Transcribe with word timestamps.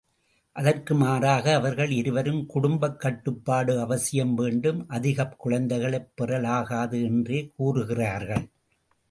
அதற்கு 0.51 0.95
மாறாக 0.95 1.53
அவர்கள் 1.53 1.91
இருவரும் 1.91 2.45
குடும்பக் 2.45 2.99
கட்டுப்பாடு 2.99 3.79
அவசியம் 3.79 4.33
வேண்டும், 4.33 4.89
அதிகக் 4.89 5.39
குழந்தைகளைப் 5.39 6.11
பெறலாகாது 6.21 7.03
என்றே 7.03 7.51
கூறுகிறார்கள். 7.55 8.47